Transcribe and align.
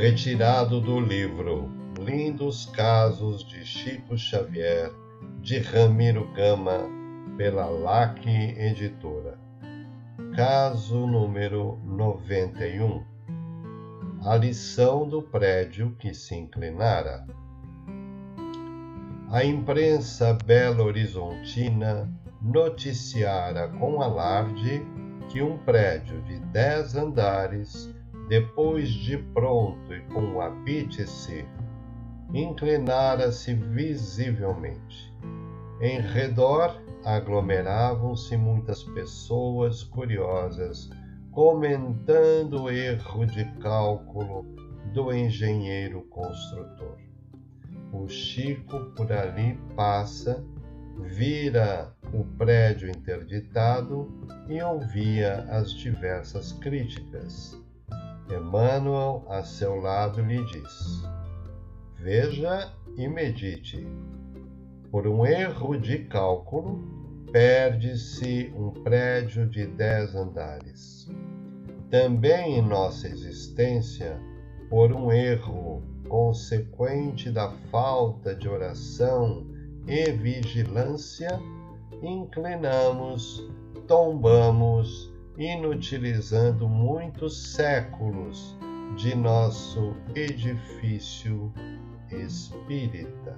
retirado 0.00 0.80
do 0.80 0.98
livro 0.98 1.70
Lindos 1.98 2.64
Casos 2.64 3.44
de 3.44 3.66
Chico 3.66 4.16
Xavier, 4.16 4.90
de 5.42 5.58
Ramiro 5.58 6.26
Gama, 6.32 6.88
pela 7.36 7.66
LAC 7.66 8.26
Editora. 8.26 9.38
Caso 10.34 11.06
número 11.06 11.78
91 11.84 13.04
A 14.24 14.36
lição 14.36 15.06
do 15.06 15.20
prédio 15.20 15.94
que 15.98 16.14
se 16.14 16.34
inclinara. 16.34 17.26
A 19.30 19.44
imprensa 19.44 20.32
belo-horizontina 20.32 22.10
noticiara 22.40 23.68
com 23.68 24.00
alarde 24.00 24.82
que 25.28 25.42
um 25.42 25.58
prédio 25.58 26.22
de 26.22 26.38
dez 26.38 26.96
andares, 26.96 27.94
depois 28.30 28.88
de 28.88 29.18
pronto 29.18 29.92
e 29.92 30.00
com 30.02 30.40
apítice, 30.40 31.44
inclinara-se 32.32 33.52
visivelmente. 33.54 35.12
Em 35.80 36.00
redor 36.00 36.80
aglomeravam-se 37.04 38.36
muitas 38.36 38.84
pessoas 38.84 39.82
curiosas, 39.82 40.88
comentando 41.32 42.62
o 42.62 42.70
erro 42.70 43.26
de 43.26 43.44
cálculo 43.58 44.46
do 44.94 45.12
engenheiro 45.12 46.02
construtor. 46.02 46.98
O 47.92 48.06
Chico 48.06 48.92
por 48.94 49.10
ali 49.10 49.58
passa, 49.74 50.44
vira 51.00 51.92
o 52.12 52.22
prédio 52.38 52.88
interditado 52.88 54.08
e 54.48 54.62
ouvia 54.62 55.48
as 55.50 55.72
diversas 55.72 56.52
críticas. 56.52 57.60
Emmanuel, 58.34 59.24
a 59.28 59.42
seu 59.42 59.76
lado, 59.76 60.22
lhe 60.22 60.44
diz: 60.44 61.02
Veja 61.98 62.72
e 62.96 63.08
medite. 63.08 63.86
Por 64.90 65.06
um 65.06 65.24
erro 65.24 65.78
de 65.78 65.98
cálculo, 65.98 66.80
perde-se 67.32 68.52
um 68.56 68.70
prédio 68.70 69.48
de 69.48 69.66
dez 69.66 70.14
andares. 70.14 71.08
Também 71.90 72.58
em 72.58 72.62
nossa 72.62 73.08
existência, 73.08 74.18
por 74.68 74.92
um 74.92 75.12
erro 75.12 75.82
consequente 76.08 77.30
da 77.30 77.50
falta 77.70 78.34
de 78.34 78.48
oração 78.48 79.46
e 79.86 80.10
vigilância, 80.12 81.40
inclinamos, 82.02 83.48
tombamos, 83.86 85.09
inutilizando 85.40 86.68
muitos 86.68 87.54
séculos 87.54 88.54
de 88.94 89.14
nosso 89.14 89.96
edifício 90.14 91.50
espírita. 92.10 93.34